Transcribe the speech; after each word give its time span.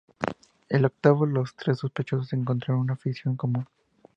En 0.71 0.83
octavo, 0.83 1.27
los 1.27 1.55
tres 1.55 1.77
sospechosos 1.77 2.33
encontraron 2.33 2.81
una 2.81 2.93
afición 2.95 3.35
común. 3.35 3.67